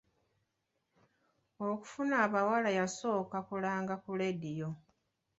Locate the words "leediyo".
4.19-4.69